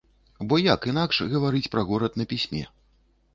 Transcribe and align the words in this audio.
Бо 0.53 0.57
як 0.59 0.87
інакш 0.91 1.19
гаварыць 1.33 1.69
пра 1.75 1.85
горад 1.91 2.17
на 2.23 2.27
пісьме? 2.33 2.65